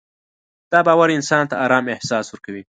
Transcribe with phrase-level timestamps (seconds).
[0.71, 2.59] دا باور انسان ته ارام احساس ورکوي.